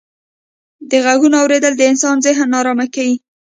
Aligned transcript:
د 0.89 0.91
ږغو 1.05 1.27
اورېدل 1.41 1.73
د 1.77 1.81
انسان 1.91 2.15
ذهن 2.25 2.47
ناآرامه 2.53 2.87
کيي. 2.95 3.15